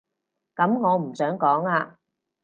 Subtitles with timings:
[0.55, 1.99] 噉我唔想講啊